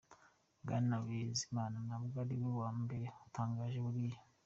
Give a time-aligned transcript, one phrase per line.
[0.63, 4.19] Bwana Bizimana ntabwo ari we wa mbere utangaje biriya.